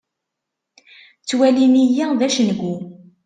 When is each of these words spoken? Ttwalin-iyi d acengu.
Ttwalin-iyi 1.21 2.05
d 2.17 2.19
acengu. 2.27 2.75